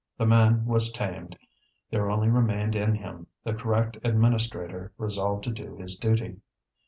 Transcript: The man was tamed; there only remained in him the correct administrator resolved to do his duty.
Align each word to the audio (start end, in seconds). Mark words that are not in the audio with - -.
The 0.17 0.25
man 0.25 0.65
was 0.65 0.91
tamed; 0.91 1.37
there 1.91 2.09
only 2.09 2.27
remained 2.27 2.73
in 2.73 2.95
him 2.95 3.27
the 3.43 3.53
correct 3.53 3.97
administrator 4.03 4.91
resolved 4.97 5.43
to 5.43 5.51
do 5.51 5.75
his 5.77 5.95
duty. 5.95 6.37